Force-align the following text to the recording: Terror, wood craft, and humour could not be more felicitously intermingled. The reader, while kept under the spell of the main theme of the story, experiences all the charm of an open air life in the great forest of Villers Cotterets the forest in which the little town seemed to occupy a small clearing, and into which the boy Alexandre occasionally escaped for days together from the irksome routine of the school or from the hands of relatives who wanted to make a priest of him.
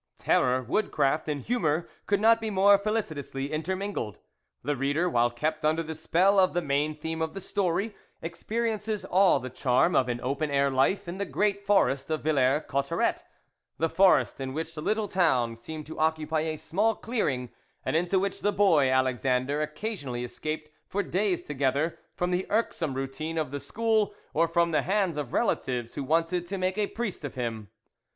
Terror, 0.17 0.63
wood 0.63 0.89
craft, 0.89 1.29
and 1.29 1.43
humour 1.43 1.87
could 2.07 2.19
not 2.19 2.41
be 2.41 2.49
more 2.49 2.79
felicitously 2.79 3.51
intermingled. 3.51 4.17
The 4.63 4.75
reader, 4.75 5.07
while 5.07 5.29
kept 5.29 5.63
under 5.63 5.83
the 5.83 5.93
spell 5.93 6.39
of 6.39 6.55
the 6.55 6.61
main 6.63 6.95
theme 6.95 7.21
of 7.21 7.35
the 7.35 7.39
story, 7.39 7.95
experiences 8.19 9.05
all 9.05 9.39
the 9.39 9.51
charm 9.51 9.95
of 9.95 10.09
an 10.09 10.19
open 10.21 10.49
air 10.49 10.71
life 10.71 11.07
in 11.07 11.19
the 11.19 11.25
great 11.27 11.63
forest 11.63 12.09
of 12.09 12.23
Villers 12.23 12.63
Cotterets 12.67 13.21
the 13.77 13.89
forest 13.91 14.41
in 14.41 14.55
which 14.55 14.73
the 14.73 14.81
little 14.81 15.07
town 15.07 15.55
seemed 15.55 15.85
to 15.85 15.99
occupy 15.99 16.39
a 16.39 16.57
small 16.57 16.95
clearing, 16.95 17.51
and 17.85 17.95
into 17.95 18.17
which 18.17 18.41
the 18.41 18.51
boy 18.51 18.89
Alexandre 18.89 19.61
occasionally 19.61 20.23
escaped 20.23 20.71
for 20.87 21.03
days 21.03 21.43
together 21.43 21.99
from 22.15 22.31
the 22.31 22.47
irksome 22.49 22.95
routine 22.95 23.37
of 23.37 23.51
the 23.51 23.59
school 23.59 24.15
or 24.33 24.47
from 24.47 24.71
the 24.71 24.81
hands 24.81 25.15
of 25.15 25.31
relatives 25.31 25.93
who 25.93 26.03
wanted 26.03 26.47
to 26.47 26.57
make 26.57 26.79
a 26.79 26.87
priest 26.87 27.23
of 27.23 27.35
him. 27.35 27.69